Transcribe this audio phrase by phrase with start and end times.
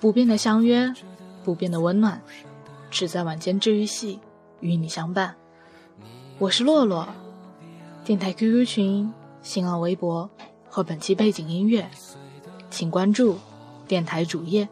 [0.00, 0.94] 不变的相约，
[1.42, 2.22] 不变的温暖，
[2.88, 4.20] 只在晚间治愈系
[4.60, 5.34] 与你相伴。
[6.38, 7.08] 我是洛洛，
[8.04, 9.12] 电台 QQ 群、
[9.42, 10.30] 新浪微博
[10.68, 11.90] 和本期背景音乐，
[12.70, 13.38] 请关注
[13.88, 14.68] 电台主页。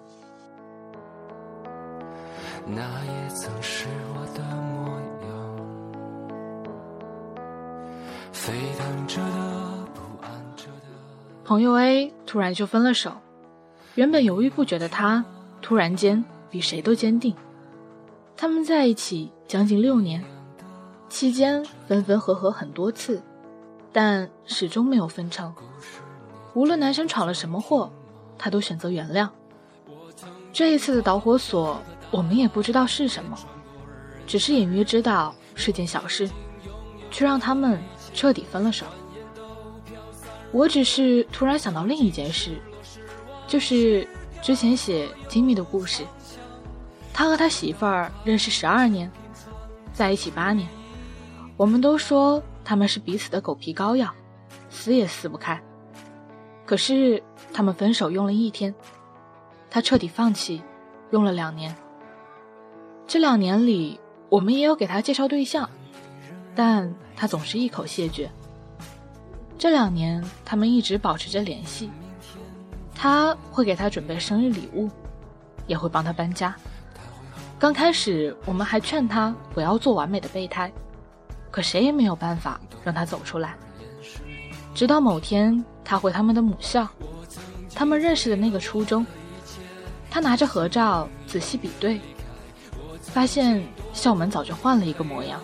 [2.68, 4.90] 那也曾是我的模
[5.26, 5.58] 样，
[8.32, 10.72] 沸腾着的，不安着的。
[11.44, 13.12] 朋友 A 突然就分了手，
[13.96, 15.24] 原本犹豫不决的他，
[15.60, 17.34] 突然间比谁都坚定。
[18.36, 20.22] 他们在一起将近六年，
[21.08, 23.22] 期间分分合合很多次，
[23.92, 25.52] 但始终没有分成。
[26.54, 27.90] 无论男生闯了什么祸，
[28.38, 29.28] 他都选择原谅。
[30.52, 31.82] 这一次的导火索。
[32.12, 33.36] 我们也不知道是什么，
[34.28, 36.30] 只是隐约知道是件小事，
[37.10, 37.82] 却让他们
[38.14, 38.86] 彻底分了手。
[40.52, 42.60] 我只是突然想到另一件事，
[43.46, 44.06] 就是
[44.42, 46.04] 之前写金密的故事，
[47.12, 49.10] 他和他媳妇儿认识十二年，
[49.92, 50.68] 在一起八年，
[51.56, 54.12] 我们都说他们是彼此的狗皮膏药，
[54.68, 55.60] 撕也撕不开。
[56.64, 58.74] 可是他们分手用了一天，
[59.70, 60.62] 他彻底放弃，
[61.10, 61.74] 用了两年。
[63.06, 65.70] 这两年里，我们也有给他介绍对象，
[66.56, 68.28] 但他总是一口谢绝。
[69.56, 71.88] 这两年，他们一直保持着联系，
[72.96, 74.90] 他会给他准备生日礼物，
[75.66, 76.54] 也会帮他搬家。
[77.58, 80.72] 刚开始，我们还劝他不要做完美的备胎，
[81.50, 83.54] 可谁也没有办法让他走出来。
[84.74, 86.88] 直到某天，他回他们的母校，
[87.74, 89.06] 他们认识的那个初中，
[90.10, 92.00] 他拿着合照仔细比对。
[93.00, 95.40] 发现校门早就换了一个模样，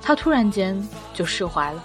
[0.00, 1.84] 他突然间就释怀了。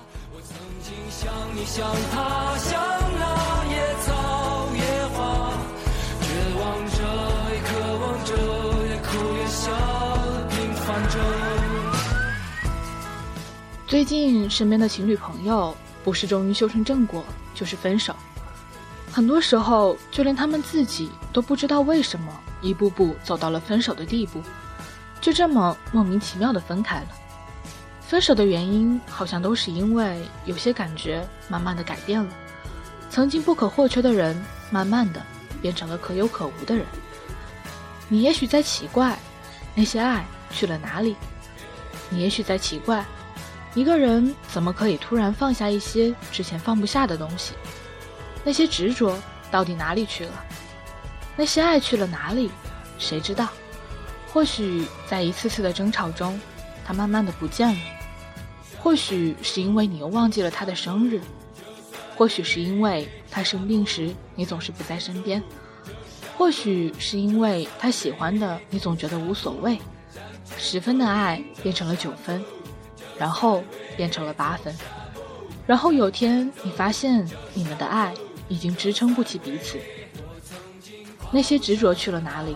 [13.87, 17.23] 最近身边的情侣朋友，不是终于修成正果，
[17.55, 18.13] 就是分手。
[19.09, 22.29] 很多时候，就连他们自己都不知道为什么，
[22.61, 24.41] 一步步走到了分手的地步。
[25.21, 27.07] 就这么莫名其妙的分开了。
[28.01, 32.29] 分手的原因好像都是因为有些感觉慢慢的改变了，
[33.09, 34.35] 曾经不可或缺的人，
[34.69, 35.21] 慢慢的
[35.61, 36.85] 变成了可有可无的人。
[38.09, 39.17] 你也许在奇怪，
[39.73, 41.15] 那些爱去了哪里？
[42.09, 43.05] 你也许在奇怪，
[43.73, 47.53] 一个人怎么可以突然放下一些之前放不下的东西？
[48.43, 49.17] 那些执着
[49.51, 50.45] 到底哪里去了？
[51.35, 52.49] 那些爱去了哪里？
[52.97, 53.49] 谁知道？
[54.33, 56.39] 或许在一次次的争吵中，
[56.85, 57.79] 他慢慢的不见了；
[58.79, 61.19] 或许是因为你又忘记了他的生日；
[62.15, 65.41] 或许是因为他生病时你总是不在身边；
[66.37, 69.77] 或许是因为他喜欢的你总觉得无所谓。
[70.57, 72.43] 十分的爱变成了九分，
[73.19, 73.63] 然后
[73.95, 74.75] 变成了八分，
[75.65, 78.13] 然后有天你发现你们的爱
[78.47, 79.77] 已经支撑不起彼此。
[81.31, 82.55] 那些执着去了哪里？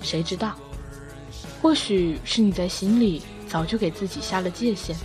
[0.00, 0.54] 谁知道？
[1.60, 4.96] 或许是你在心里早就给自己下了界限，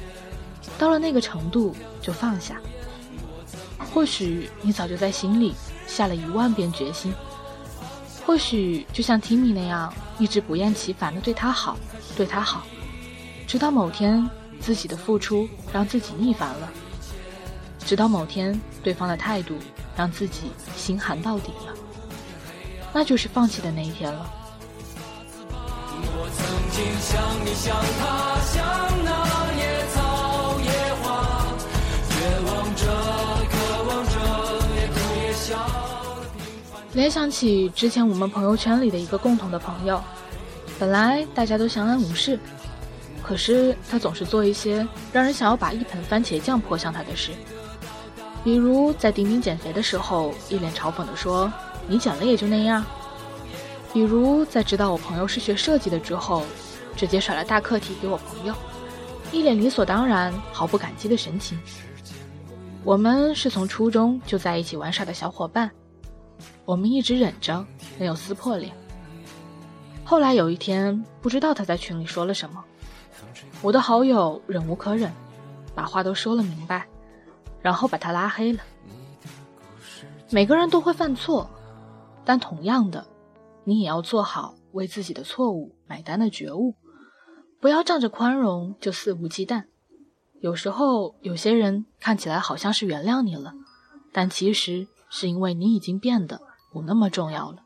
[0.78, 2.60] 到了那个程度就放下。
[3.94, 5.54] 或许你早就在心里
[5.86, 7.14] 下了一万遍决心。
[8.26, 11.78] 或许就像 Timmy 那样，一直不厌其烦的对他好，
[12.16, 12.66] 对他好，
[13.48, 14.30] 直到某天
[14.60, 16.70] 自己的付出让自己腻烦了，
[17.86, 19.56] 直到某天对方的态度
[19.96, 21.74] 让自己心寒到底了，
[22.94, 24.30] 那就是放弃的那一天了。
[36.94, 40.02] 联想起之前我们朋友圈里的一个共同的朋友，
[40.80, 42.40] 本来大家都相安无事，
[43.28, 47.32] 可是他总是做一些让人想要把一盆番茄酱泼向他的事，
[48.44, 51.52] 比如在丁丁减肥的时候，一脸嘲讽地说
[51.88, 52.86] ：“你减了也就那样。”
[53.92, 56.44] 比如在知道我朋友是学设计的之后。
[56.96, 58.56] 直接甩了大课题给我朋友，
[59.32, 61.56] 一脸理所当然、毫不感激的神情。
[62.84, 65.70] 我们是从初中就在一起玩耍的小伙伴，
[66.66, 67.64] 我们一直忍着
[68.00, 68.74] 没有撕破脸。
[70.04, 72.64] 后来有一天，不知道他在群里说了什么，
[73.62, 75.12] 我的好友忍无可忍，
[75.74, 76.88] 把话都说了明白，
[77.62, 78.60] 然后把他拉黑了。
[80.30, 81.50] 每个人都会犯错，
[82.26, 83.06] 但同样的，
[83.64, 86.76] 你也要做好为自己的错误买单的觉悟。
[87.60, 89.64] 不要仗着宽容就肆无忌惮。
[90.40, 93.54] 有时候，有些人看起来好像是原谅你了，
[94.12, 96.40] 但其实是因为你已经变得
[96.72, 97.64] 不那么重要了。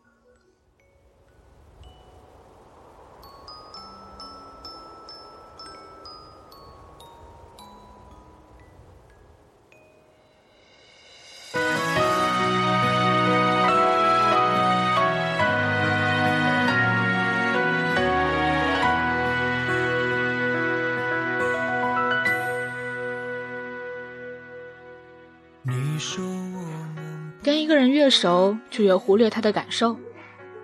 [27.82, 29.98] 人越熟，就越忽略他的感受，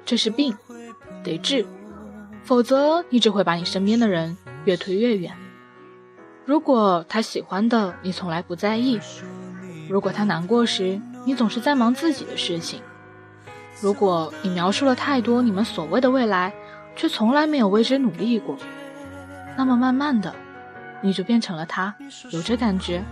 [0.06, 0.56] 这是病，
[1.24, 1.66] 得治，
[2.44, 5.34] 否则你只会把你身边的人越推越远。
[6.46, 9.00] 如果他喜欢的你从来不在意，
[9.90, 12.82] 如果他难过时你总是在忙自己的事情，
[13.82, 16.54] 如果你描述了太多你们所谓的未来，
[16.96, 18.56] 却从来没有为之努力过，
[19.58, 20.36] 那么慢慢的，
[21.02, 21.96] 你就变成了他
[22.30, 23.04] 有着感觉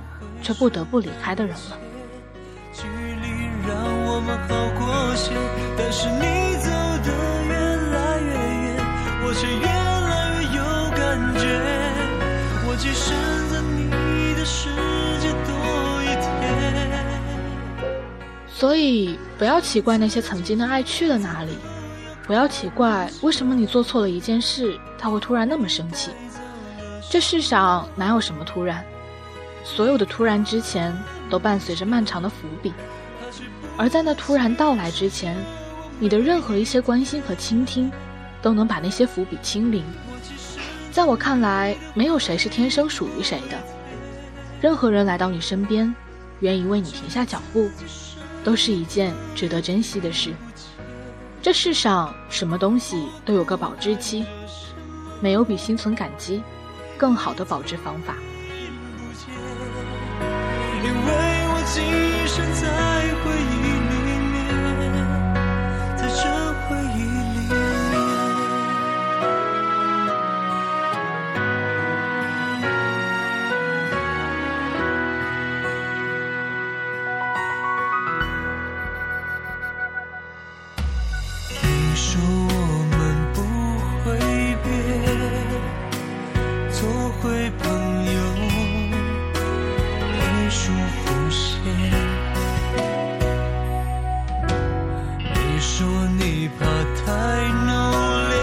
[0.44, 1.78] 却不得不离开的人了。
[4.20, 5.32] 们好过些，
[5.78, 6.70] 但是你走
[7.04, 7.12] 得
[7.48, 7.54] 越
[7.92, 8.78] 来越远，
[9.24, 10.62] 我却越来越有
[10.96, 11.00] 感
[11.38, 11.44] 觉。
[12.68, 13.14] 我只剩
[13.50, 13.90] 在你
[14.36, 14.70] 的世
[15.20, 15.50] 界多
[16.04, 16.26] 一天。
[18.48, 21.58] 所以不要奇怪那些曾经的爱去了哪里，
[22.26, 26.12] 不要奇怪为什么你做错了一件事，他会突然那么生气。
[27.10, 28.84] 这世上哪有什么突然，
[29.64, 30.96] 所有的突然之前
[31.30, 32.74] 都伴随着漫长的伏笔。
[33.78, 35.36] 而在那突然到来之前，
[36.00, 37.92] 你的任何一些关心和倾听，
[38.42, 39.84] 都能把那些伏笔清零。
[40.92, 43.58] 在我看来，没有谁是天生属于谁的。
[44.62, 45.94] 任何人来到你身边，
[46.40, 47.70] 愿意为你停下脚步，
[48.44, 50.34] 都是一件值得珍惜的事。
[51.42, 54.26] 这世上什么东西都有个保质期，
[55.22, 56.42] 没有比心存感激
[56.98, 58.16] 更好的保质方法。
[60.82, 61.12] 因为
[61.52, 62.05] 我
[81.96, 82.28] 你说我
[82.92, 83.00] 们
[83.34, 83.40] 不
[84.04, 84.04] 会
[84.66, 84.68] 变，
[86.70, 86.84] 做
[87.22, 87.64] 回朋
[88.04, 88.20] 友，
[90.12, 90.20] 别
[90.50, 91.40] 说浮现。
[95.24, 95.88] 你说
[96.20, 96.66] 你怕
[97.06, 97.08] 太
[97.66, 97.72] 浓
[98.28, 98.36] 烈，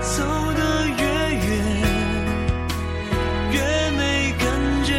[0.00, 0.14] 走
[0.54, 1.02] 得越
[1.34, 1.46] 远
[3.50, 3.56] 越
[3.98, 4.00] 没
[4.38, 4.46] 感
[4.84, 4.94] 觉。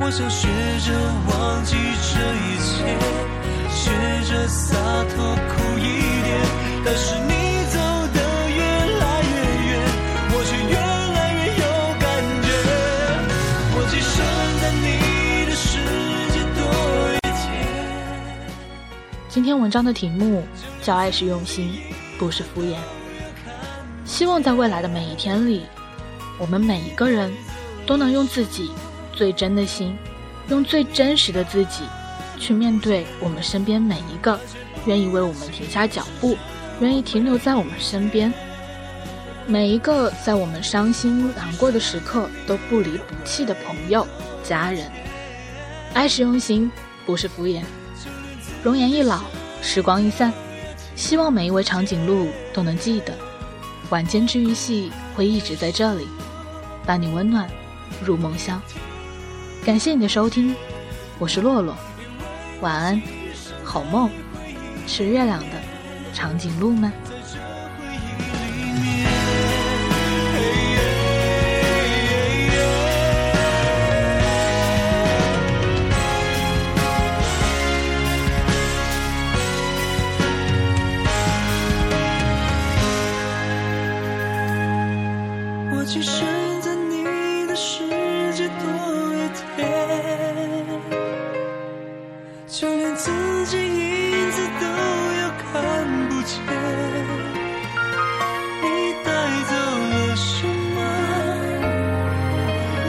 [0.00, 0.46] 我想学
[0.80, 0.92] 着
[1.30, 1.70] 忘记
[2.12, 3.21] 这一切。
[4.52, 4.76] 洒
[5.14, 5.80] 脱苦一
[6.22, 6.30] 点。
[6.84, 7.32] 但是你
[7.72, 7.78] 走
[8.12, 8.20] 得
[8.50, 8.60] 越
[9.00, 9.32] 来越
[9.70, 9.72] 远，
[10.28, 11.64] 我却越来越有
[11.98, 12.04] 感
[12.42, 12.46] 觉。
[13.74, 14.12] 我只剩
[14.60, 14.86] 在你
[15.46, 15.80] 的世
[16.32, 16.60] 界多
[17.14, 17.42] 一天。
[19.30, 20.44] 今天文章的题目
[20.82, 21.80] 叫“爱是用心，
[22.18, 22.76] 不是敷衍”。
[24.04, 25.64] 希望在未来的每一天里，
[26.38, 27.32] 我们每一个人
[27.86, 28.70] 都能用自己。
[29.14, 29.96] 最真的心，
[30.48, 31.82] 用最真实的自己，
[32.42, 34.36] 去面对我们身边每一个
[34.84, 36.36] 愿意为我们停下脚步、
[36.80, 38.34] 愿意停留在我们身边，
[39.46, 44.04] 每一个在我们伤心难过的时刻都不离不弃的朋友、
[44.42, 44.90] 家人。
[45.94, 46.68] 爱是用心，
[47.06, 47.62] 不是敷衍。
[48.64, 49.20] 容颜易老，
[49.62, 50.32] 时光易散，
[50.96, 53.14] 希望每一位长颈鹿都能记得，
[53.90, 56.08] 晚间治愈系会一直在这里，
[56.84, 57.48] 伴你温暖
[58.04, 58.60] 入梦乡。
[59.64, 60.56] 感谢你的收听，
[61.20, 61.76] 我是洛洛，
[62.62, 63.02] 晚安，
[63.64, 64.08] 好梦。
[64.86, 65.46] 吃月亮的
[66.12, 66.92] 长颈鹿呢？
[85.74, 86.24] 我今生
[86.60, 90.21] 在你的世界多一天。
[92.62, 93.10] 就连自
[93.46, 94.66] 己影子都
[95.18, 96.38] 要看不见，
[98.62, 99.10] 你带
[99.48, 99.52] 走
[99.90, 100.78] 了什么？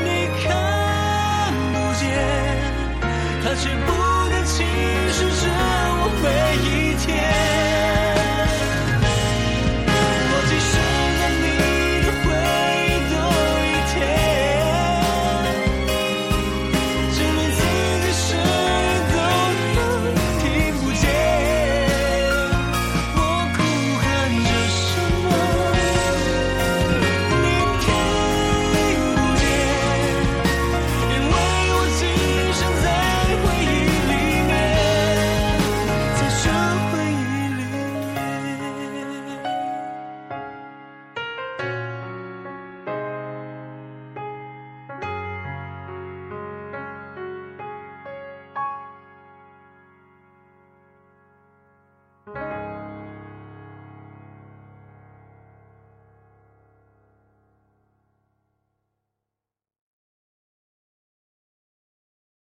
[0.06, 0.08] 你
[0.44, 0.46] 看
[1.74, 2.06] 不见，
[3.44, 3.89] 他却不
[4.30, 4.63] 断侵
[5.10, 5.50] 蚀着
[5.98, 6.25] 我每
[6.70, 7.52] 一天。